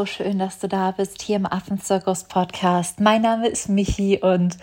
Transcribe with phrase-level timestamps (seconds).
[0.00, 3.00] Hallo, schön, dass du da bist hier im Affenzirkus Podcast.
[3.00, 4.56] Mein Name ist Michi und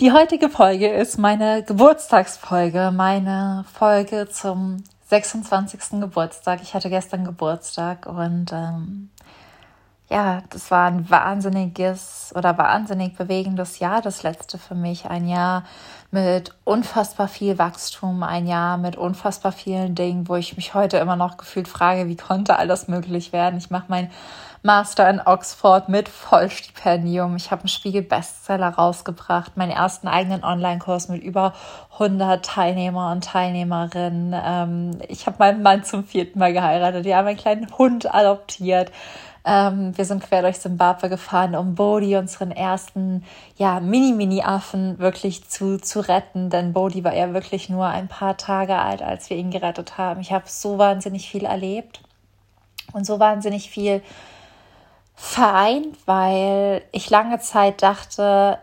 [0.00, 5.98] die heutige Folge ist meine Geburtstagsfolge, meine Folge zum 26.
[5.98, 6.60] Geburtstag.
[6.62, 9.08] Ich hatte gestern Geburtstag und ähm,
[10.10, 15.06] ja, das war ein wahnsinniges oder wahnsinnig bewegendes Jahr, das letzte für mich.
[15.06, 15.64] Ein Jahr
[16.10, 21.16] mit unfassbar viel Wachstum, ein Jahr mit unfassbar vielen Dingen, wo ich mich heute immer
[21.16, 23.56] noch gefühlt frage, wie konnte alles möglich werden.
[23.56, 24.10] Ich mache mein
[24.66, 27.36] Master in Oxford mit Vollstipendium.
[27.36, 31.54] Ich habe einen Spiegel-Bestseller rausgebracht, meinen ersten eigenen Online-Kurs mit über
[31.92, 34.34] 100 Teilnehmer und Teilnehmerinnen.
[34.36, 37.04] Ähm, ich habe meinen Mann zum vierten Mal geheiratet.
[37.04, 38.90] Wir haben einen kleinen Hund adoptiert.
[39.44, 43.22] Ähm, wir sind quer durch Zimbabwe gefahren, um Bodhi, unseren ersten
[43.56, 46.50] ja, Mini-Mini-Affen, wirklich zu, zu retten.
[46.50, 50.20] Denn Bodhi war ja wirklich nur ein paar Tage alt, als wir ihn gerettet haben.
[50.20, 52.00] Ich habe so wahnsinnig viel erlebt
[52.92, 54.02] und so wahnsinnig viel
[55.16, 58.58] vereint, weil ich lange Zeit dachte,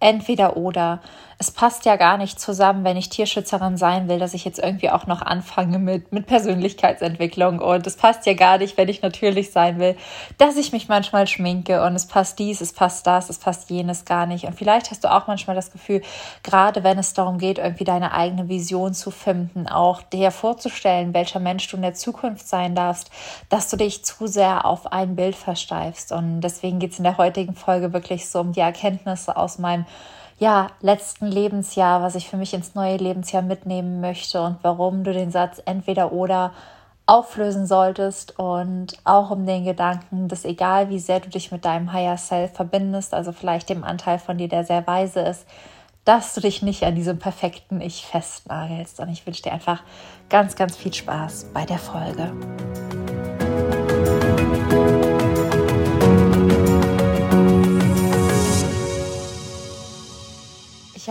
[0.00, 1.00] entweder oder
[1.38, 4.88] es passt ja gar nicht zusammen, wenn ich Tierschützerin sein will, dass ich jetzt irgendwie
[4.88, 7.58] auch noch anfange mit, mit Persönlichkeitsentwicklung.
[7.58, 9.96] Und es passt ja gar nicht, wenn ich natürlich sein will,
[10.38, 14.06] dass ich mich manchmal schminke und es passt dies, es passt das, es passt jenes
[14.06, 14.44] gar nicht.
[14.44, 16.00] Und vielleicht hast du auch manchmal das Gefühl,
[16.42, 21.40] gerade wenn es darum geht, irgendwie deine eigene Vision zu finden, auch dir vorzustellen, welcher
[21.40, 23.10] Mensch du in der Zukunft sein darfst,
[23.50, 26.12] dass du dich zu sehr auf ein Bild versteifst.
[26.12, 29.84] Und deswegen geht es in der heutigen Folge wirklich so um die Erkenntnisse aus meinem
[30.38, 35.12] ja, letzten Lebensjahr, was ich für mich ins neue Lebensjahr mitnehmen möchte und warum du
[35.12, 36.52] den Satz entweder oder
[37.06, 41.92] auflösen solltest und auch um den Gedanken, dass egal wie sehr du dich mit deinem
[41.92, 45.46] Higher Self verbindest, also vielleicht dem Anteil von dir, der sehr weise ist,
[46.04, 49.00] dass du dich nicht an diesem perfekten Ich festnagelst.
[49.00, 49.82] Und ich wünsche dir einfach
[50.28, 52.32] ganz, ganz viel Spaß bei der Folge.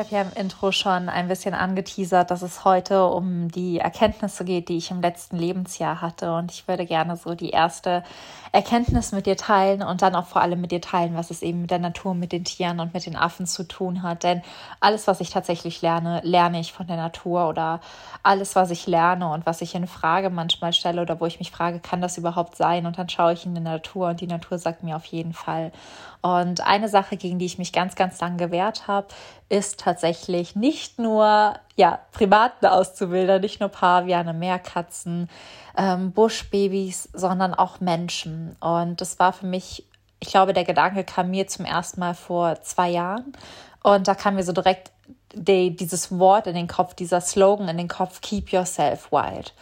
[0.05, 4.69] Habe ja im Intro schon ein bisschen angeteasert, dass es heute um die Erkenntnisse geht,
[4.69, 6.33] die ich im letzten Lebensjahr hatte.
[6.33, 8.03] Und ich würde gerne so die erste
[8.51, 11.61] Erkenntnis mit dir teilen und dann auch vor allem mit dir teilen, was es eben
[11.61, 14.23] mit der Natur, mit den Tieren und mit den Affen zu tun hat.
[14.23, 14.43] Denn
[14.79, 17.81] alles, was ich tatsächlich lerne, lerne ich von der Natur oder
[18.23, 21.51] alles, was ich lerne und was ich in Frage manchmal stelle oder wo ich mich
[21.51, 22.85] frage, kann das überhaupt sein?
[22.85, 25.71] Und dann schaue ich in die Natur und die Natur sagt mir auf jeden Fall.
[26.25, 29.09] Und eine Sache, gegen die ich mich ganz, ganz lang gewehrt habe,
[29.47, 35.29] ist tatsächlich nicht nur ja, Primaten auszubilden, nicht nur Paviane, Meerkatzen,
[35.77, 38.55] ähm, Buschbabys, sondern auch Menschen.
[38.59, 39.85] Und das war für mich,
[40.19, 43.33] ich glaube, der Gedanke kam mir zum ersten Mal vor zwei Jahren.
[43.83, 44.91] Und da kam mir so direkt
[45.31, 49.53] die, dieses Wort in den Kopf, dieser Slogan in den Kopf, Keep Yourself Wild.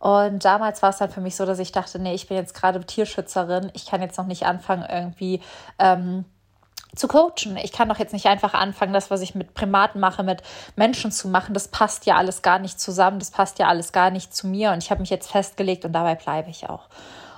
[0.00, 2.54] Und damals war es dann für mich so, dass ich dachte, nee, ich bin jetzt
[2.54, 5.42] gerade Tierschützerin, ich kann jetzt noch nicht anfangen, irgendwie
[5.78, 6.24] ähm,
[6.96, 7.58] zu coachen.
[7.62, 10.42] Ich kann doch jetzt nicht einfach anfangen, das, was ich mit Primaten mache, mit
[10.74, 11.52] Menschen zu machen.
[11.52, 14.72] Das passt ja alles gar nicht zusammen, das passt ja alles gar nicht zu mir.
[14.72, 16.88] Und ich habe mich jetzt festgelegt und dabei bleibe ich auch.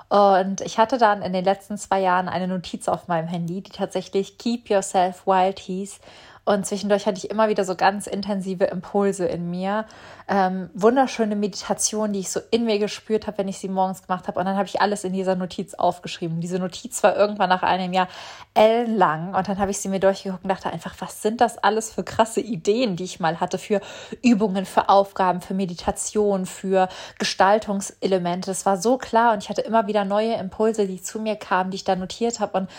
[0.08, 3.70] Und ich hatte dann in den letzten zwei Jahren eine Notiz auf meinem Handy, die
[3.70, 6.00] tatsächlich Keep Yourself Wild hieß.
[6.44, 9.86] Und zwischendurch hatte ich immer wieder so ganz intensive Impulse in mir.
[10.26, 14.26] Ähm, wunderschöne Meditationen, die ich so in mir gespürt habe, wenn ich sie morgens gemacht
[14.26, 14.40] habe.
[14.40, 16.40] Und dann habe ich alles in dieser Notiz aufgeschrieben.
[16.40, 18.08] Diese Notiz war irgendwann nach einem Jahr
[18.54, 19.36] ellenlang.
[19.36, 22.02] Und dann habe ich sie mir durchgeguckt und dachte einfach, was sind das alles für
[22.02, 23.80] krasse Ideen, die ich mal hatte für
[24.20, 26.88] Übungen, für Aufgaben, für Meditation, für
[27.20, 28.50] Gestaltungselemente.
[28.50, 31.70] Das war so klar und ich hatte immer wieder neue Impulse, die zu mir kamen,
[31.70, 32.58] die ich da notiert habe.
[32.58, 32.70] Und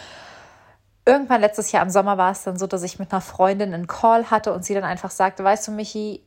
[1.05, 3.87] irgendwann letztes Jahr im Sommer war es dann so, dass ich mit einer Freundin einen
[3.87, 6.23] Call hatte und sie dann einfach sagte, weißt du, Michi,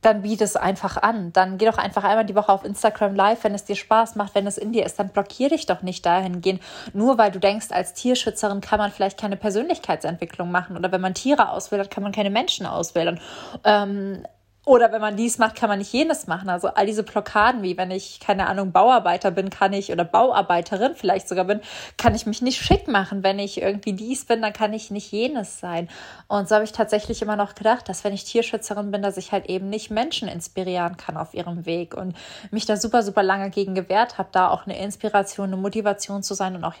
[0.00, 1.32] dann biete es einfach an.
[1.32, 4.34] Dann geh doch einfach einmal die Woche auf Instagram live, wenn es dir Spaß macht,
[4.34, 6.62] wenn es in dir ist, dann blockier dich doch nicht dahingehend.
[6.92, 11.14] Nur weil du denkst, als Tierschützerin kann man vielleicht keine Persönlichkeitsentwicklung machen oder wenn man
[11.14, 13.20] Tiere auswählt, kann man keine Menschen auswählen.
[13.64, 14.22] Ähm,
[14.68, 16.50] oder wenn man dies macht, kann man nicht jenes machen.
[16.50, 20.94] Also all diese Blockaden, wie wenn ich, keine Ahnung, Bauarbeiter bin, kann ich, oder Bauarbeiterin
[20.94, 21.62] vielleicht sogar bin,
[21.96, 23.22] kann ich mich nicht schick machen.
[23.22, 25.88] Wenn ich irgendwie dies bin, dann kann ich nicht jenes sein.
[26.26, 29.32] Und so habe ich tatsächlich immer noch gedacht, dass wenn ich Tierschützerin bin, dass ich
[29.32, 32.14] halt eben nicht Menschen inspirieren kann auf ihrem Weg und
[32.50, 36.34] mich da super, super lange gegen gewehrt habe, da auch eine Inspiration, eine Motivation zu
[36.34, 36.74] sein und auch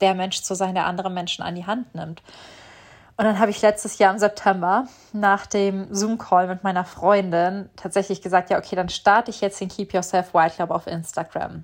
[0.00, 2.22] der Mensch zu sein, der andere Menschen an die Hand nimmt.
[3.22, 8.20] Und dann habe ich letztes Jahr im September nach dem Zoom-Call mit meiner Freundin tatsächlich
[8.20, 11.62] gesagt, ja, okay, dann starte ich jetzt den Keep Yourself Wild Club auf Instagram.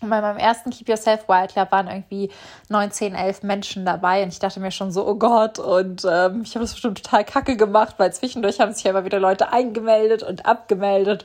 [0.00, 2.32] Und bei meinem ersten Keep Yourself Wild Club waren irgendwie
[2.68, 6.56] 19, 11 Menschen dabei und ich dachte mir schon so, oh Gott, und ähm, ich
[6.56, 10.24] habe das bestimmt total kacke gemacht, weil zwischendurch haben sich ja immer wieder Leute eingemeldet
[10.24, 11.24] und abgemeldet.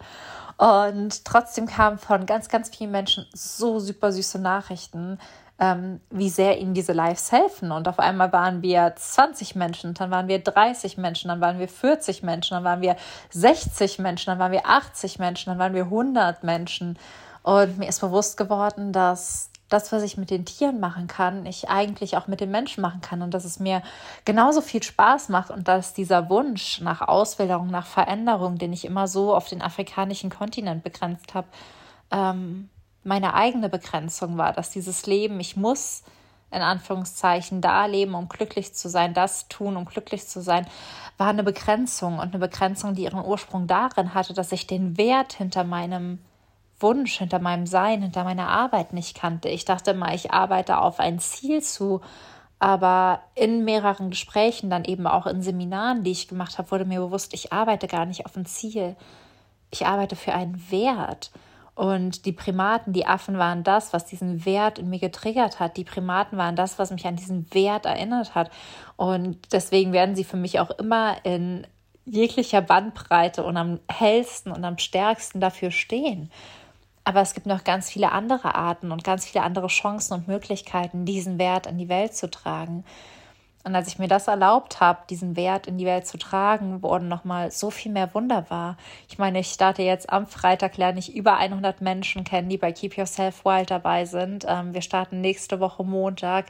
[0.57, 5.17] Und trotzdem kamen von ganz, ganz vielen Menschen so super süße Nachrichten,
[5.59, 7.71] ähm, wie sehr ihnen diese Lives helfen.
[7.71, 11.67] Und auf einmal waren wir 20 Menschen, dann waren wir 30 Menschen, dann waren wir
[11.67, 12.95] 40 Menschen, dann waren wir
[13.31, 16.99] 60 Menschen, dann waren wir 80 Menschen, dann waren wir 100 Menschen.
[17.41, 21.69] Und mir ist bewusst geworden, dass das, was ich mit den Tieren machen kann, ich
[21.69, 23.81] eigentlich auch mit den Menschen machen kann und dass es mir
[24.23, 29.07] genauso viel Spaß macht und dass dieser Wunsch nach Auswilderung, nach Veränderung, den ich immer
[29.07, 31.47] so auf den afrikanischen Kontinent begrenzt habe,
[32.11, 32.69] ähm,
[33.07, 36.03] meine eigene Begrenzung war, dass dieses Leben, ich muss
[36.51, 40.65] in Anführungszeichen da leben, um glücklich zu sein, das tun, um glücklich zu sein,
[41.17, 45.33] war eine Begrenzung und eine Begrenzung, die ihren Ursprung darin hatte, dass ich den Wert
[45.33, 46.19] hinter meinem
[46.79, 49.49] Wunsch, hinter meinem Sein, hinter meiner Arbeit nicht kannte.
[49.49, 52.01] Ich dachte immer, ich arbeite auf ein Ziel zu,
[52.59, 57.01] aber in mehreren Gesprächen, dann eben auch in Seminaren, die ich gemacht habe, wurde mir
[57.01, 58.95] bewusst, ich arbeite gar nicht auf ein Ziel.
[59.69, 61.31] Ich arbeite für einen Wert.
[61.77, 65.77] Und die Primaten, die Affen waren das, was diesen Wert in mir getriggert hat.
[65.77, 68.49] Die Primaten waren das, was mich an diesen Wert erinnert hat.
[68.95, 71.67] Und deswegen werden sie für mich auch immer in
[72.03, 76.31] jeglicher Bandbreite und am hellsten und am stärksten dafür stehen.
[77.03, 81.05] Aber es gibt noch ganz viele andere Arten und ganz viele andere Chancen und Möglichkeiten,
[81.05, 82.85] diesen Wert in die Welt zu tragen.
[83.67, 87.09] Und als ich mir das erlaubt habe, diesen Wert in die Welt zu tragen, wurden
[87.09, 88.77] nochmal so viel mehr Wunder wahr.
[89.09, 92.71] Ich meine, ich starte jetzt am Freitag, lerne ich über 100 Menschen kennen, die bei
[92.71, 94.45] Keep Yourself Wild dabei sind.
[94.47, 96.45] Ähm, wir starten nächste Woche Montag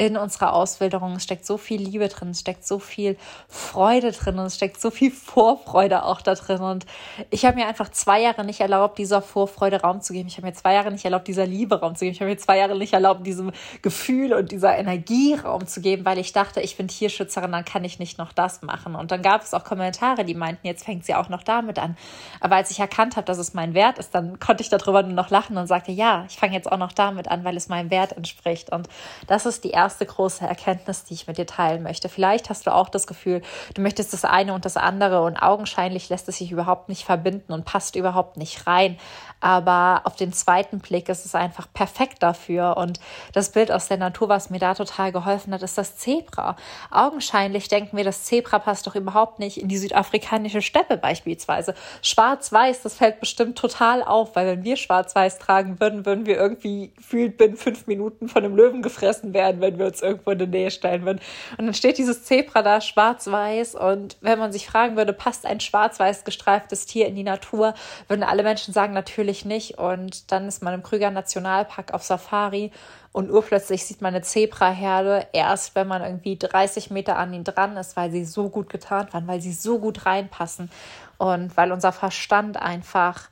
[0.00, 1.16] in unserer Auswilderung.
[1.16, 3.18] Es steckt so viel Liebe drin, es steckt so viel
[3.48, 6.62] Freude drin und es steckt so viel Vorfreude auch da drin.
[6.62, 6.86] Und
[7.28, 10.28] ich habe mir einfach zwei Jahre nicht erlaubt, dieser Vorfreude Raum zu geben.
[10.28, 12.14] Ich habe mir zwei Jahre nicht erlaubt, dieser Liebe Raum zu geben.
[12.14, 13.52] Ich habe mir zwei Jahre nicht erlaubt, diesem
[13.82, 17.84] Gefühl und dieser Energie Raum zu geben, weil ich dachte, ich bin Tierschützerin, dann kann
[17.84, 18.94] ich nicht noch das machen.
[18.94, 21.94] Und dann gab es auch Kommentare, die meinten, jetzt fängt sie auch noch damit an.
[22.40, 25.12] Aber als ich erkannt habe, dass es mein Wert ist, dann konnte ich darüber nur
[25.12, 27.90] noch lachen und sagte, ja, ich fange jetzt auch noch damit an, weil es meinem
[27.90, 28.72] Wert entspricht.
[28.72, 28.88] Und
[29.26, 32.08] das ist die erste erste große Erkenntnis, die ich mit dir teilen möchte.
[32.08, 33.42] Vielleicht hast du auch das Gefühl,
[33.74, 37.52] du möchtest das eine und das andere und augenscheinlich lässt es sich überhaupt nicht verbinden
[37.52, 38.98] und passt überhaupt nicht rein.
[39.40, 42.76] Aber auf den zweiten Blick ist es einfach perfekt dafür.
[42.76, 43.00] Und
[43.32, 46.56] das Bild aus der Natur, was mir da total geholfen hat, ist das Zebra.
[46.90, 51.74] Augenscheinlich denken wir, das Zebra passt doch überhaupt nicht in die südafrikanische Steppe beispielsweise.
[52.02, 56.92] Schwarz-Weiß, das fällt bestimmt total auf, weil wenn wir Schwarz-Weiß tragen würden, würden wir irgendwie
[56.96, 60.46] gefühlt binnen fünf Minuten von einem Löwen gefressen werden, wenn wir uns irgendwo in die
[60.46, 61.20] Nähe stellen würden.
[61.56, 65.60] Und dann steht dieses Zebra da schwarz-weiß und wenn man sich fragen würde, passt ein
[65.60, 67.74] schwarz-weiß gestreiftes Tier in die Natur,
[68.08, 69.78] würden alle Menschen sagen, natürlich nicht.
[69.78, 72.70] Und dann ist man im Krüger Nationalpark auf Safari
[73.12, 77.76] und urplötzlich sieht man eine Zebraherde erst, wenn man irgendwie 30 Meter an ihn dran
[77.76, 80.70] ist, weil sie so gut getarnt waren, weil sie so gut reinpassen
[81.18, 83.28] und weil unser Verstand einfach,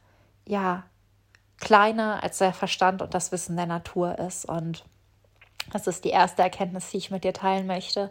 [0.47, 0.85] ja,
[1.61, 4.45] kleiner als der Verstand und das Wissen der Natur ist.
[4.45, 4.85] Und
[5.73, 8.11] das ist die erste Erkenntnis, die ich mit dir teilen möchte.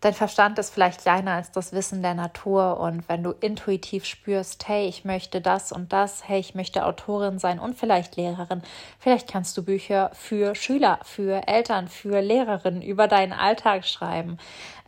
[0.00, 4.66] Dein Verstand ist vielleicht kleiner als das Wissen der Natur und wenn du intuitiv spürst,
[4.66, 8.62] hey, ich möchte das und das, hey, ich möchte Autorin sein und vielleicht Lehrerin,
[8.98, 14.38] vielleicht kannst du Bücher für Schüler, für Eltern, für Lehrerinnen über deinen Alltag schreiben.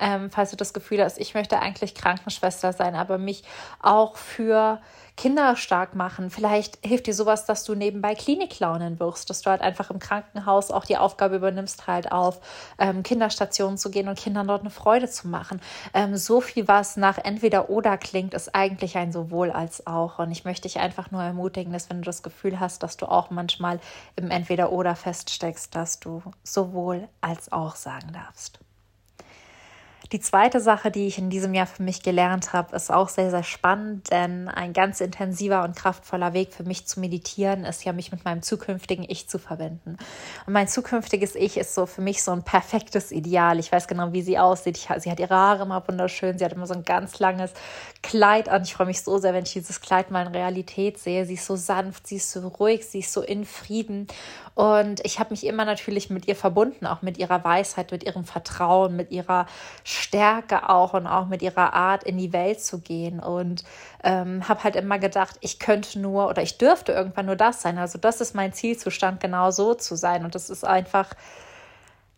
[0.01, 3.45] Ähm, falls du das Gefühl hast, ich möchte eigentlich Krankenschwester sein, aber mich
[3.83, 4.81] auch für
[5.17, 6.31] Kinder stark machen.
[6.31, 10.71] Vielleicht hilft dir sowas, dass du nebenbei Klinikclownin wirst, dass du halt einfach im Krankenhaus
[10.71, 12.41] auch die Aufgabe übernimmst, halt auf
[12.79, 15.61] ähm, Kinderstationen zu gehen und Kindern dort eine Freude zu machen.
[15.95, 20.19] Ähm, so viel, was nach entweder oder klingt, ist eigentlich ein sowohl als auch.
[20.19, 23.07] Und ich möchte dich einfach nur ermutigen, dass wenn du das Gefühl hast, dass du
[23.07, 23.81] auch manchmal
[24.17, 28.61] im entweder oder feststeckst, dass du sowohl als auch sagen darfst.
[30.13, 33.31] Die zweite Sache, die ich in diesem Jahr für mich gelernt habe, ist auch sehr,
[33.31, 37.95] sehr spannend, denn ein ganz intensiver und kraftvoller Weg für mich zu meditieren ist ja,
[37.95, 39.97] mich mit meinem zukünftigen Ich zu verbinden.
[40.47, 43.59] Und mein zukünftiges Ich ist so für mich so ein perfektes Ideal.
[43.59, 44.77] Ich weiß genau, wie sie aussieht.
[44.77, 46.37] Ich, sie hat ihre Haare immer wunderschön.
[46.37, 47.55] Sie hat immer so ein ganz langes
[48.03, 48.65] Kleid an.
[48.65, 51.25] Ich freue mich so sehr, wenn ich dieses Kleid mal in Realität sehe.
[51.25, 54.09] Sie ist so sanft, sie ist so ruhig, sie ist so in Frieden.
[54.55, 58.25] Und ich habe mich immer natürlich mit ihr verbunden, auch mit ihrer Weisheit, mit ihrem
[58.25, 59.47] Vertrauen, mit ihrer
[60.03, 63.21] Stärke auch und auch mit ihrer Art in die Welt zu gehen.
[63.21, 63.65] Und
[64.05, 67.79] ähm, habe halt immer gedacht, ich könnte nur oder ich dürfte irgendwann nur das sein.
[67.79, 70.25] Also das ist mein Zielzustand, genau so zu sein.
[70.25, 71.15] Und das ist einfach,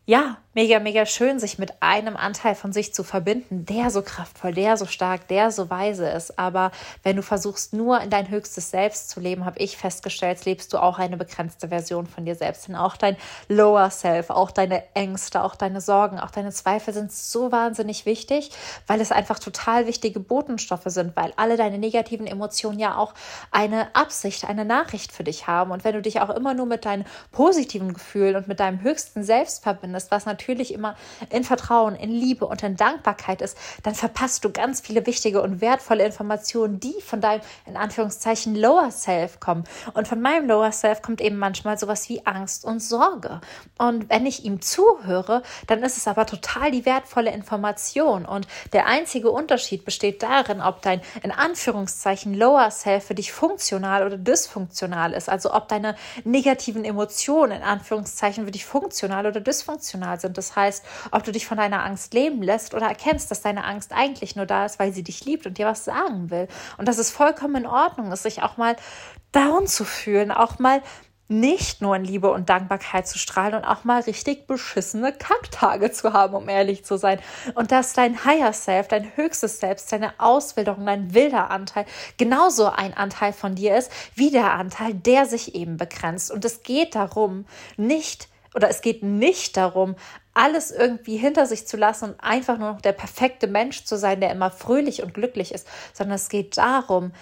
[0.07, 4.55] ja, mega, mega schön, sich mit einem Anteil von sich zu verbinden, der so kraftvoll,
[4.55, 6.39] der so stark, der so weise ist.
[6.39, 6.71] Aber
[7.03, 10.79] wenn du versuchst, nur in dein höchstes Selbst zu leben, habe ich festgestellt, lebst du
[10.79, 12.69] auch eine begrenzte Version von dir selbst.
[12.69, 13.17] Denn auch dein
[13.49, 18.51] Lower Self, auch deine Ängste, auch deine Sorgen, auch deine Zweifel sind so wahnsinnig wichtig,
[18.87, 23.15] weil es einfach total wichtige Botenstoffe sind, weil alle deine negativen Emotionen ja auch
[23.51, 25.73] eine Absicht, eine Nachricht für dich haben.
[25.73, 29.25] Und wenn du dich auch immer nur mit deinen positiven Gefühlen und mit deinem höchsten
[29.25, 30.95] Selbst verbindest, was natürlich natürlich immer
[31.31, 35.63] in Vertrauen, in Liebe und in Dankbarkeit ist, dann verpasst du ganz viele wichtige und
[35.63, 39.65] wertvolle Informationen, die von deinem, in Anführungszeichen, Lower Self kommen.
[39.95, 43.41] Und von meinem Lower Self kommt eben manchmal sowas wie Angst und Sorge.
[43.79, 48.27] Und wenn ich ihm zuhöre, dann ist es aber total die wertvolle Information.
[48.27, 54.05] Und der einzige Unterschied besteht darin, ob dein, in Anführungszeichen, Lower Self für dich funktional
[54.05, 55.31] oder dysfunktional ist.
[55.31, 60.34] Also ob deine negativen Emotionen, in Anführungszeichen, für dich funktional oder dysfunktional sind.
[60.37, 63.93] Das heißt, ob du dich von deiner Angst leben lässt oder erkennst, dass deine Angst
[63.93, 66.49] eigentlich nur da ist, weil sie dich liebt und dir was sagen will.
[66.79, 68.77] Und dass es vollkommen in Ordnung ist, sich auch mal
[69.33, 70.83] down zu fühlen, auch mal
[71.29, 76.13] nicht nur in Liebe und Dankbarkeit zu strahlen und auch mal richtig beschissene Kacktage zu
[76.13, 77.19] haben, um ehrlich zu sein.
[77.55, 81.87] Und dass dein Higher Self, dein höchstes Selbst, deine Auswilderung, dein wilder Anteil
[82.19, 86.31] genauso ein Anteil von dir ist, wie der Anteil, der sich eben begrenzt.
[86.31, 89.97] Und es geht darum, nicht oder es geht nicht darum,
[90.35, 94.21] alles irgendwie hinter sich zu lassen und einfach nur noch der perfekte Mensch zu sein,
[94.21, 97.13] der immer fröhlich und glücklich ist, sondern es geht darum,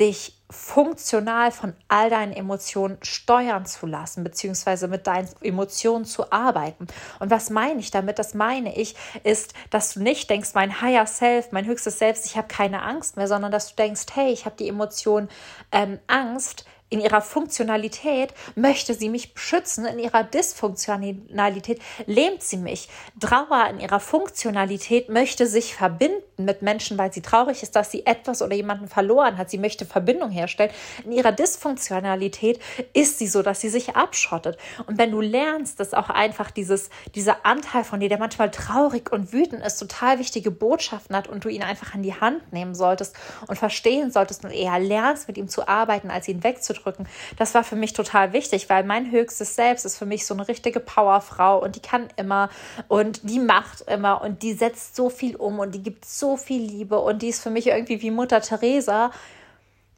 [0.00, 6.86] dich funktional von all deinen Emotionen steuern zu lassen, beziehungsweise mit deinen Emotionen zu arbeiten.
[7.20, 8.18] Und was meine ich damit?
[8.18, 12.36] Das meine ich, ist, dass du nicht denkst, mein Higher Self, mein höchstes Selbst, ich
[12.36, 15.28] habe keine Angst mehr, sondern dass du denkst, hey, ich habe die Emotion
[15.70, 22.88] ähm, Angst, in ihrer Funktionalität möchte sie mich beschützen, in ihrer Dysfunktionalität lähmt sie mich.
[23.20, 28.06] Trauer in ihrer Funktionalität möchte sich verbinden mit Menschen, weil sie traurig ist, dass sie
[28.06, 29.50] etwas oder jemanden verloren hat.
[29.50, 30.72] Sie möchte Verbindung herstellen.
[31.04, 32.58] In ihrer Dysfunktionalität
[32.92, 34.58] ist sie so, dass sie sich abschottet.
[34.86, 39.12] Und wenn du lernst, dass auch einfach dieses, dieser Anteil von dir, der manchmal traurig
[39.12, 42.74] und wütend ist, total wichtige Botschaften hat und du ihn einfach an die Hand nehmen
[42.74, 43.14] solltest
[43.46, 47.06] und verstehen solltest und eher lernst, mit ihm zu arbeiten, als ihn wegzudrücken, auszudrücken.
[47.36, 50.48] Das war für mich total wichtig, weil mein höchstes Selbst ist für mich so eine
[50.48, 52.50] richtige Powerfrau und die kann immer
[52.88, 56.62] und die macht immer und die setzt so viel um und die gibt so viel
[56.62, 59.10] Liebe und die ist für mich irgendwie wie Mutter Teresa.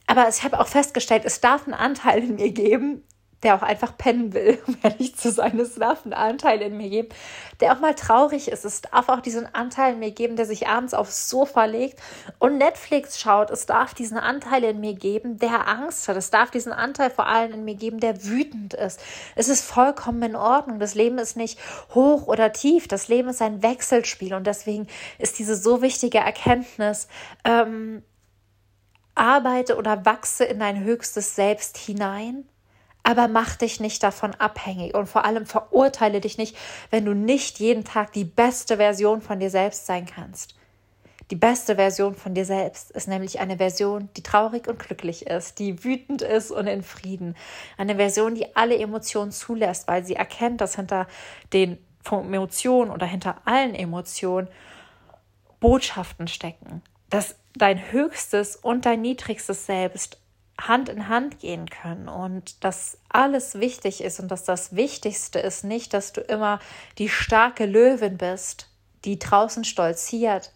[0.07, 3.03] Aber ich habe auch festgestellt, es darf einen Anteil in mir geben,
[3.43, 5.59] der auch einfach pennen will, um ehrlich zu sein.
[5.59, 7.09] Es darf einen Anteil in mir geben,
[7.61, 8.65] der auch mal traurig ist.
[8.65, 12.01] Es darf auch diesen Anteil in mir geben, der sich abends aufs Sofa legt
[12.39, 13.51] und Netflix schaut.
[13.51, 16.17] Es darf diesen Anteil in mir geben, der Angst hat.
[16.17, 19.01] Es darf diesen Anteil vor allem in mir geben, der wütend ist.
[19.35, 20.79] Es ist vollkommen in Ordnung.
[20.79, 21.59] Das Leben ist nicht
[21.95, 22.89] hoch oder tief.
[22.89, 24.87] Das Leben ist ein Wechselspiel und deswegen
[25.19, 27.09] ist diese so wichtige Erkenntnis,
[27.45, 28.03] ähm,
[29.15, 32.49] arbeite oder wachse in dein höchstes Selbst hinein
[33.03, 36.57] aber mach dich nicht davon abhängig und vor allem verurteile dich nicht,
[36.91, 40.55] wenn du nicht jeden Tag die beste Version von dir selbst sein kannst.
[41.31, 45.59] Die beste Version von dir selbst ist nämlich eine Version, die traurig und glücklich ist,
[45.59, 47.37] die wütend ist und in Frieden.
[47.79, 51.07] Eine Version, die alle Emotionen zulässt, weil sie erkennt, dass hinter
[51.55, 51.79] den
[52.11, 54.49] Emotionen oder hinter allen Emotionen
[55.59, 56.83] Botschaften stecken.
[57.09, 60.22] Dass dein höchstes und dein niedrigstes Selbst
[60.61, 65.65] Hand in Hand gehen können und dass alles wichtig ist und dass das Wichtigste ist
[65.65, 66.61] nicht, dass du immer
[66.99, 68.69] die starke Löwin bist,
[69.05, 70.53] die draußen stolziert,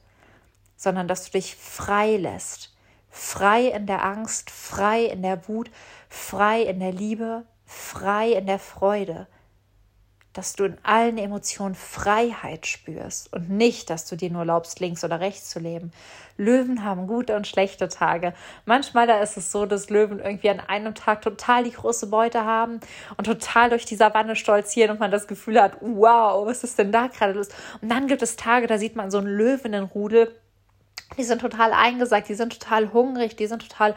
[0.77, 2.75] sondern dass du dich frei lässt.
[3.11, 5.71] Frei in der Angst, frei in der Wut,
[6.09, 9.27] frei in der Liebe, frei in der Freude
[10.37, 15.03] dass du in allen Emotionen Freiheit spürst und nicht, dass du dir nur erlaubst, links
[15.03, 15.93] oder rechts zu leben.
[16.37, 18.35] Löwen haben gute und schlechte Tage.
[18.67, 22.45] Manchmal da ist es so, dass Löwen irgendwie an einem Tag total die große Beute
[22.45, 22.81] haben
[23.17, 26.93] und total durch die Savanne stolzieren und man das Gefühl hat, wow, was ist denn
[26.93, 27.49] da gerade los?
[27.81, 30.31] Und dann gibt es Tage, da sieht man so einen Löwenrudel,
[31.17, 33.95] die sind total eingesagt, die sind total hungrig, die sind total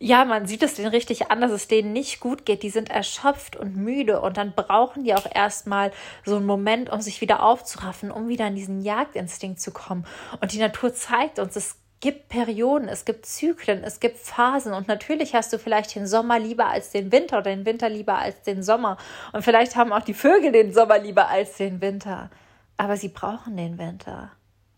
[0.00, 2.62] ja, man sieht es denen richtig an, dass es denen nicht gut geht.
[2.62, 5.90] Die sind erschöpft und müde und dann brauchen die auch erstmal
[6.24, 10.06] so einen Moment, um sich wieder aufzuraffen, um wieder in diesen Jagdinstinkt zu kommen.
[10.40, 14.86] Und die Natur zeigt uns, es gibt Perioden, es gibt Zyklen, es gibt Phasen und
[14.86, 18.42] natürlich hast du vielleicht den Sommer lieber als den Winter oder den Winter lieber als
[18.42, 18.98] den Sommer
[19.32, 22.30] und vielleicht haben auch die Vögel den Sommer lieber als den Winter,
[22.76, 24.30] aber sie brauchen den Winter.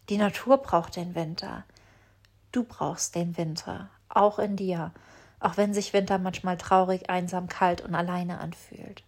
[0.09, 1.65] Die Natur braucht den Winter.
[2.53, 4.91] Du brauchst den Winter, auch in dir
[5.41, 9.03] auch wenn sich Winter manchmal traurig, einsam, kalt und alleine anfühlt.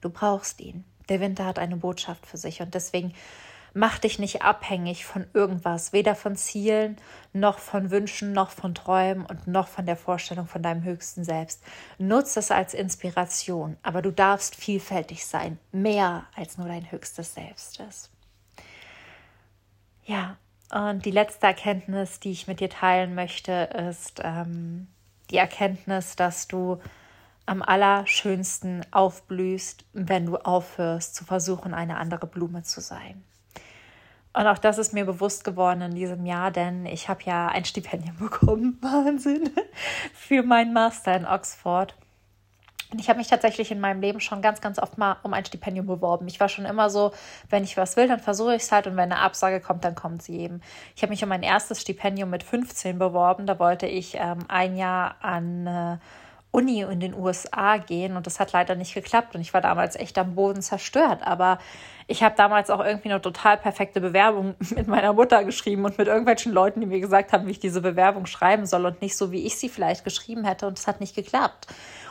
[0.00, 0.84] Du brauchst ihn.
[1.08, 3.12] Der Winter hat eine Botschaft für sich und deswegen
[3.74, 6.96] mach dich nicht abhängig von irgendwas, weder von Zielen,
[7.32, 11.62] noch von Wünschen, noch von Träumen und noch von der Vorstellung von deinem höchsten Selbst.
[11.98, 17.80] Nutze es als Inspiration, aber du darfst vielfältig sein, mehr als nur dein höchstes Selbst
[17.80, 18.10] ist.
[20.04, 20.38] Ja,
[20.72, 24.88] und die letzte Erkenntnis, die ich mit dir teilen möchte, ist ähm,
[25.30, 26.80] die Erkenntnis, dass du
[27.46, 33.22] am allerschönsten aufblühst, wenn du aufhörst zu versuchen, eine andere Blume zu sein.
[34.32, 37.64] Und auch das ist mir bewusst geworden in diesem Jahr, denn ich habe ja ein
[37.64, 39.50] Stipendium bekommen, Wahnsinn,
[40.12, 41.94] für meinen Master in Oxford.
[42.92, 45.44] Und ich habe mich tatsächlich in meinem Leben schon ganz, ganz oft mal um ein
[45.44, 46.28] Stipendium beworben.
[46.28, 47.12] Ich war schon immer so,
[47.50, 49.94] wenn ich was will, dann versuche ich es halt und wenn eine Absage kommt, dann
[49.94, 50.60] kommt sie eben.
[50.94, 53.46] Ich habe mich um mein erstes Stipendium mit 15 beworben.
[53.46, 55.98] Da wollte ich ähm, ein Jahr an äh,
[56.52, 59.96] Uni in den USA gehen und das hat leider nicht geklappt und ich war damals
[59.96, 61.20] echt am Boden zerstört.
[61.22, 61.58] Aber
[62.08, 66.06] ich habe damals auch irgendwie eine total perfekte Bewerbung mit meiner Mutter geschrieben und mit
[66.06, 69.32] irgendwelchen Leuten, die mir gesagt haben, wie ich diese Bewerbung schreiben soll und nicht so,
[69.32, 70.66] wie ich sie vielleicht geschrieben hätte.
[70.66, 71.66] Und es hat nicht geklappt.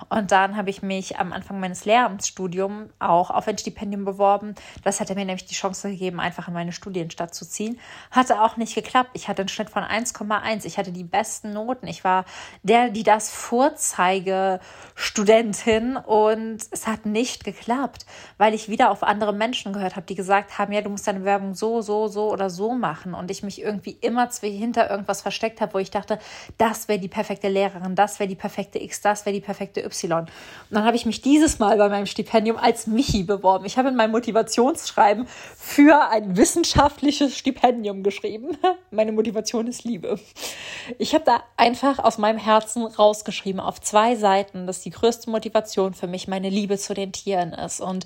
[0.10, 4.56] Und dann habe ich mich am Anfang meines Lehramtsstudiums auch auf ein Stipendium beworben.
[4.84, 7.80] Das hatte mir nämlich die Chance gegeben, einfach in meine Studienstadt zu ziehen.
[8.12, 9.12] Hatte auch nicht geklappt.
[9.14, 10.66] Ich hatte einen Schnitt von 1,1.
[10.66, 11.88] Ich hatte die besten Noten.
[11.88, 12.26] Ich war
[12.64, 14.60] der, die das vorzeige
[14.94, 18.06] Studentin und es hat nicht geklappt,
[18.38, 21.08] weil ich wieder auf andere Menschen gehört gehört habe, die gesagt haben, ja, du musst
[21.08, 23.14] deine Werbung so, so, so oder so machen.
[23.14, 26.18] Und ich mich irgendwie immer hinter irgendwas versteckt habe, wo ich dachte,
[26.58, 30.22] das wäre die perfekte Lehrerin, das wäre die perfekte X, das wäre die perfekte Y.
[30.22, 30.30] Und
[30.72, 33.66] dann habe ich mich dieses Mal bei meinem Stipendium als Michi beworben.
[33.66, 38.58] Ich habe in meinem Motivationsschreiben für ein wissenschaftliches Stipendium geschrieben.
[38.90, 40.20] Meine Motivation ist Liebe.
[40.98, 45.94] Ich habe da einfach aus meinem Herzen rausgeschrieben auf zwei Seiten, dass die größte Motivation
[45.94, 47.82] für mich meine Liebe zu den Tieren ist.
[47.82, 48.06] Und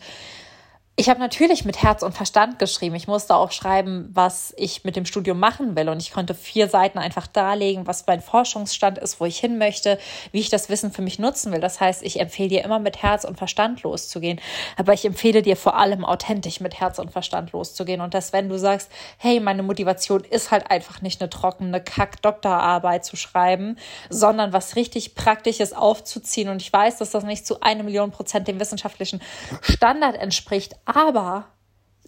[1.00, 2.94] ich habe natürlich mit Herz und Verstand geschrieben.
[2.94, 5.88] Ich musste auch schreiben, was ich mit dem Studium machen will.
[5.88, 9.98] Und ich konnte vier Seiten einfach darlegen, was mein Forschungsstand ist, wo ich hin möchte,
[10.34, 11.62] wie ich das Wissen für mich nutzen will.
[11.62, 14.42] Das heißt, ich empfehle dir immer mit Herz und Verstand loszugehen.
[14.76, 18.02] Aber ich empfehle dir vor allem authentisch mit Herz und Verstand loszugehen.
[18.02, 23.06] Und dass, wenn du sagst, hey, meine Motivation ist halt einfach nicht eine trockene Kack-Doktorarbeit
[23.06, 23.78] zu schreiben,
[24.10, 26.50] sondern was richtig Praktisches aufzuziehen.
[26.50, 29.22] Und ich weiß, dass das nicht zu eine Million Prozent dem wissenschaftlichen
[29.62, 31.46] Standard entspricht aber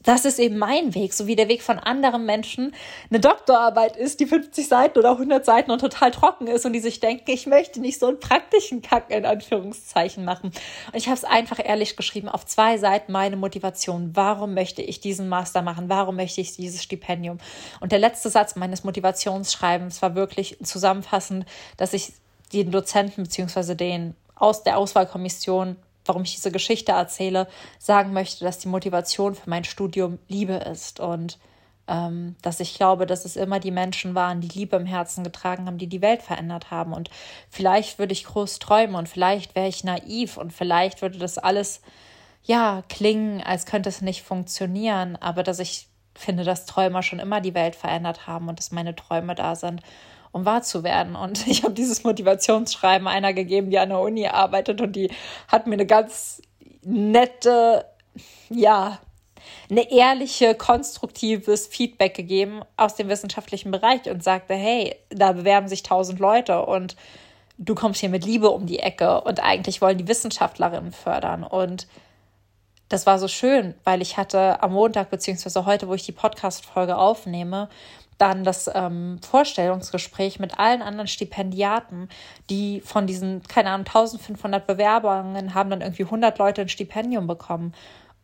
[0.03, 2.73] das ist eben mein Weg, so wie der Weg von anderen Menschen
[3.09, 6.79] eine Doktorarbeit ist, die 50 Seiten oder 100 Seiten und total trocken ist und die
[6.79, 10.47] sich denken, ich möchte nicht so einen praktischen Kack in Anführungszeichen machen.
[10.87, 14.11] Und ich habe es einfach ehrlich geschrieben, auf zwei Seiten meine Motivation.
[14.15, 15.89] Warum möchte ich diesen Master machen?
[15.89, 17.37] Warum möchte ich dieses Stipendium?
[17.79, 21.45] Und der letzte Satz meines Motivationsschreibens war wirklich zusammenfassend,
[21.77, 22.13] dass ich
[22.53, 27.47] den Dozenten beziehungsweise den aus der Auswahlkommission warum ich diese Geschichte erzähle,
[27.79, 31.39] sagen möchte, dass die Motivation für mein Studium Liebe ist und
[31.87, 35.65] ähm, dass ich glaube, dass es immer die Menschen waren, die Liebe im Herzen getragen
[35.65, 36.93] haben, die die Welt verändert haben.
[36.93, 37.09] Und
[37.49, 41.81] vielleicht würde ich groß träumen und vielleicht wäre ich naiv und vielleicht würde das alles,
[42.43, 47.41] ja, klingen, als könnte es nicht funktionieren, aber dass ich finde, dass Träumer schon immer
[47.41, 49.81] die Welt verändert haben und dass meine Träume da sind
[50.31, 51.15] um wahr zu werden.
[51.15, 55.11] Und ich habe dieses Motivationsschreiben einer gegeben, die an der Uni arbeitet und die
[55.47, 56.41] hat mir eine ganz
[56.83, 57.85] nette,
[58.49, 58.99] ja,
[59.69, 65.83] eine ehrliche, konstruktives Feedback gegeben aus dem wissenschaftlichen Bereich und sagte, hey, da bewerben sich
[65.83, 66.95] tausend Leute und
[67.57, 71.87] du kommst hier mit Liebe um die Ecke und eigentlich wollen die Wissenschaftlerinnen fördern und
[72.91, 76.97] das war so schön, weil ich hatte am Montag beziehungsweise heute, wo ich die Podcast-Folge
[76.97, 77.69] aufnehme,
[78.21, 82.07] dann das ähm, Vorstellungsgespräch mit allen anderen Stipendiaten,
[82.49, 87.73] die von diesen, keine Ahnung, 1500 Bewerbungen haben dann irgendwie 100 Leute ein Stipendium bekommen.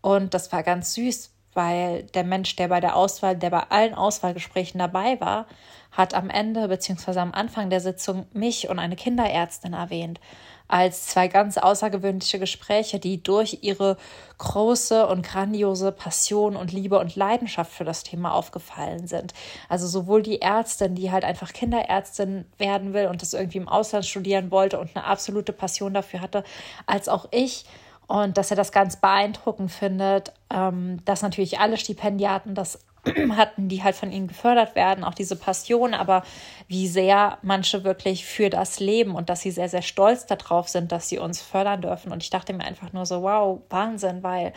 [0.02, 3.96] Und das war ganz süß, weil der Mensch, der bei der Auswahl, der bei allen
[3.96, 5.48] Auswahlgesprächen dabei war,
[5.92, 10.20] hat am Ende beziehungsweise am Anfang der Sitzung mich und eine Kinderärztin erwähnt
[10.68, 13.98] als zwei ganz außergewöhnliche Gespräche, die durch ihre
[14.38, 19.34] große und grandiose Passion und Liebe und Leidenschaft für das Thema aufgefallen sind.
[19.70, 24.06] Also sowohl die Ärztin, die halt einfach Kinderärztin werden will und das irgendwie im Ausland
[24.06, 26.44] studieren wollte und eine absolute Passion dafür hatte,
[26.86, 27.66] als auch ich,
[28.08, 32.80] und dass er das ganz beeindruckend findet, ähm, dass natürlich alle Stipendiaten das
[33.38, 36.24] hatten, die halt von ihnen gefördert werden, auch diese Passion, aber
[36.68, 40.92] wie sehr manche wirklich für das leben und dass sie sehr, sehr stolz darauf sind,
[40.92, 42.12] dass sie uns fördern dürfen.
[42.12, 44.54] Und ich dachte mir einfach nur so, wow, Wahnsinn, weil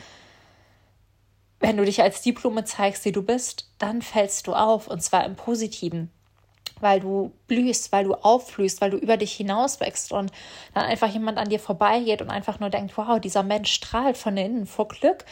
[1.60, 5.24] wenn du dich als Diplome zeigst, die du bist, dann fällst du auf und zwar
[5.26, 6.10] im Positiven.
[6.80, 10.30] Weil du blühst, weil du aufblühst, weil du über dich hinaus wächst und
[10.72, 14.36] dann einfach jemand an dir vorbeigeht und einfach nur denkt, wow, dieser Mensch strahlt von
[14.36, 15.24] innen vor Glück.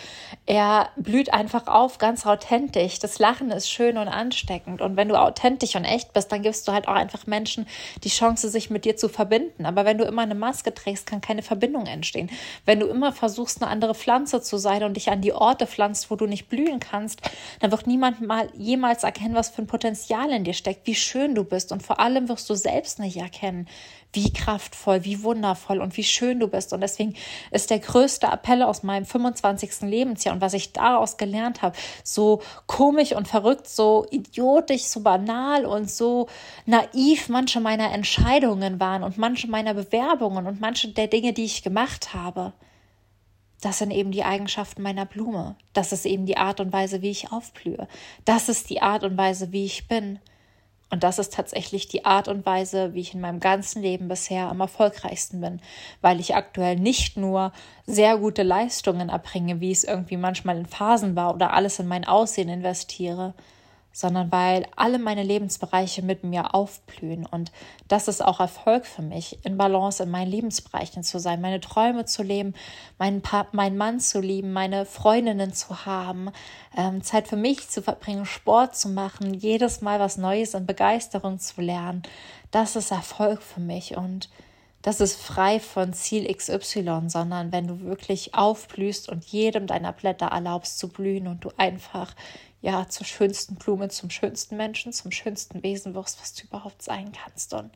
[0.44, 2.98] Er blüht einfach auf, ganz authentisch.
[2.98, 4.82] Das Lachen ist schön und ansteckend.
[4.82, 7.68] Und wenn du authentisch und echt bist, dann gibst du halt auch einfach Menschen
[8.02, 9.64] die Chance, sich mit dir zu verbinden.
[9.64, 12.30] Aber wenn du immer eine Maske trägst, kann keine Verbindung entstehen.
[12.64, 16.10] Wenn du immer versuchst, eine andere Pflanze zu sein und dich an die Orte pflanzt,
[16.10, 17.20] wo du nicht blühen kannst,
[17.60, 21.27] dann wird niemand mal jemals erkennen, was für ein Potenzial in dir steckt, wie schön
[21.34, 21.72] du bist.
[21.72, 23.68] Und vor allem wirst du selbst nicht erkennen,
[24.12, 26.72] wie kraftvoll, wie wundervoll und wie schön du bist.
[26.72, 27.14] Und deswegen
[27.50, 29.82] ist der größte Appell aus meinem 25.
[29.82, 35.66] Lebensjahr und was ich daraus gelernt habe, so komisch und verrückt, so idiotisch, so banal
[35.66, 36.28] und so
[36.66, 41.62] naiv manche meiner Entscheidungen waren und manche meiner Bewerbungen und manche der Dinge, die ich
[41.62, 42.52] gemacht habe.
[43.60, 45.56] Das sind eben die Eigenschaften meiner Blume.
[45.72, 47.88] Das ist eben die Art und Weise, wie ich aufblühe.
[48.24, 50.20] Das ist die Art und Weise, wie ich bin.
[50.90, 54.48] Und das ist tatsächlich die Art und Weise, wie ich in meinem ganzen Leben bisher
[54.48, 55.60] am erfolgreichsten bin,
[56.00, 57.52] weil ich aktuell nicht nur
[57.86, 62.06] sehr gute Leistungen erbringe, wie es irgendwie manchmal in Phasen war oder alles in mein
[62.06, 63.34] Aussehen investiere,
[63.92, 67.26] sondern weil alle meine Lebensbereiche mit mir aufblühen.
[67.26, 67.50] Und
[67.88, 72.04] das ist auch Erfolg für mich, in Balance in meinen Lebensbereichen zu sein, meine Träume
[72.04, 72.54] zu leben,
[72.98, 76.30] meinen, pa meinen Mann zu lieben, meine Freundinnen zu haben,
[76.76, 81.38] ähm, Zeit für mich zu verbringen, Sport zu machen, jedes Mal was Neues und Begeisterung
[81.38, 82.02] zu lernen.
[82.50, 83.96] Das ist Erfolg für mich.
[83.96, 84.28] Und
[84.82, 90.26] das ist frei von Ziel XY, sondern wenn du wirklich aufblühst und jedem deiner Blätter
[90.26, 92.14] erlaubst zu blühen und du einfach
[92.60, 97.12] ja, zur schönsten Blume, zum schönsten Menschen, zum schönsten Wesen wirst, was du überhaupt sein
[97.12, 97.54] kannst.
[97.54, 97.70] Und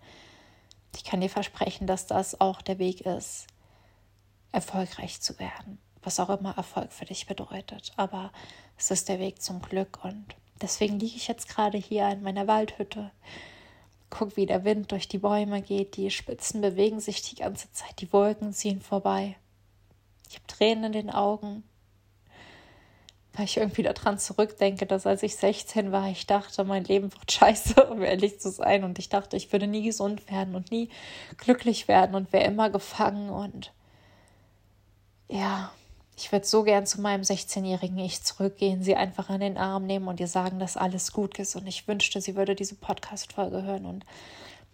[0.95, 3.47] ich kann dir versprechen, dass das auch der Weg ist,
[4.51, 5.79] erfolgreich zu werden.
[6.03, 7.93] Was auch immer Erfolg für dich bedeutet.
[7.97, 8.33] Aber
[8.77, 10.01] es ist der Weg zum Glück.
[10.03, 10.27] Und
[10.61, 13.13] deswegen liege ich jetzt gerade hier in meiner Waldhütte.
[14.11, 15.97] Guck, wie der Wind durch die Bäume geht.
[15.97, 18.01] Die Spitzen bewegen sich die ganze Zeit.
[18.01, 19.37] Die Wolken ziehen vorbei.
[20.29, 21.63] Ich habe Tränen in den Augen
[23.35, 27.33] weil ich irgendwie daran zurückdenke, dass als ich 16 war, ich dachte, mein Leben wird
[27.33, 28.85] scheiße, um ehrlich zu sein.
[28.85, 30.91] Und ich dachte, ich würde nie gesund werden und nie
[31.39, 33.31] glücklich werden und wäre immer gefangen.
[33.31, 33.73] Und
[35.29, 35.73] ja,
[36.17, 40.09] ich würde so gern zu meinem 16-jährigen Ich zurückgehen, sie einfach an den Arm nehmen
[40.09, 41.57] und ihr sagen, dass alles gut ist.
[41.57, 43.87] Und ich wünschte, sie würde diese Podcast-Folge hören.
[43.87, 44.05] Und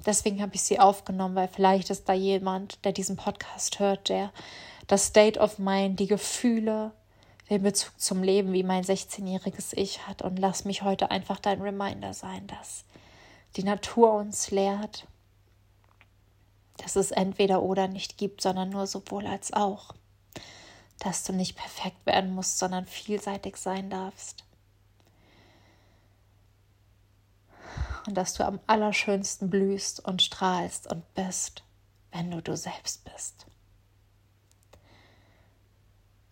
[0.04, 4.32] deswegen habe ich sie aufgenommen, weil vielleicht ist da jemand, der diesen Podcast hört, der
[4.88, 6.90] das State of Mind, die Gefühle,
[7.50, 10.22] den Bezug zum Leben, wie mein 16-jähriges Ich hat.
[10.22, 12.84] Und lass mich heute einfach dein Reminder sein, dass
[13.56, 15.06] die Natur uns lehrt,
[16.76, 19.94] dass es entweder oder nicht gibt, sondern nur sowohl als auch.
[20.98, 24.44] Dass du nicht perfekt werden musst, sondern vielseitig sein darfst.
[28.06, 31.62] Und dass du am allerschönsten blühst und strahlst und bist,
[32.10, 33.46] wenn du du selbst bist.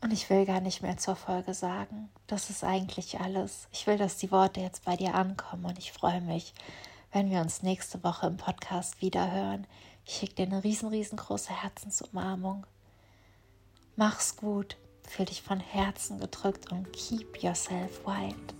[0.06, 2.10] Und ich will gar nicht mehr zur Folge sagen.
[2.28, 3.66] Das ist eigentlich alles.
[3.72, 6.54] Ich will, dass die Worte jetzt bei dir ankommen und ich freue mich,
[7.10, 9.66] wenn wir uns nächste Woche im Podcast wieder hören.
[10.04, 12.68] Ich schicke dir eine riesen, riesengroße Herzensumarmung.
[13.96, 18.55] Mach's gut, fühl dich von Herzen gedrückt und keep yourself white.